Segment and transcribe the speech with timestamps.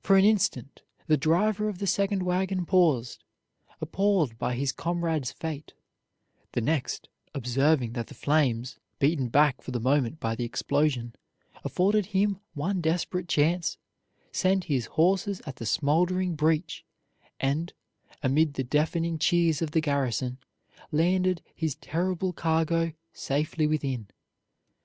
[0.00, 3.22] For a instant the driver of the second wagon paused,
[3.80, 5.74] appalled by his comrade's fate;
[6.54, 11.14] the next, observing that the flames, beaten back for the moment by the explosion,
[11.62, 13.78] afforded him one desperate chance,
[14.32, 16.84] sent his horses at the smoldering breach
[17.38, 17.74] and,
[18.24, 20.38] amid the deafening cheers of the garrison,
[20.90, 24.08] landed his terrible cargo safely within.